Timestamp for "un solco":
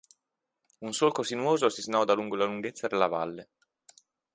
0.87-1.21